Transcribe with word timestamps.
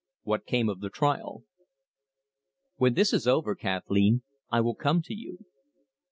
WHAT 0.23 0.47
CAME 0.47 0.67
OF 0.67 0.79
THE 0.79 0.89
TRIAL 0.89 1.43
"When 2.77 2.95
this 2.95 3.13
is 3.13 3.27
over, 3.27 3.53
Kathleen, 3.53 4.23
I 4.49 4.59
will 4.59 4.73
come 4.73 5.03
to 5.03 5.13
you." 5.13 5.45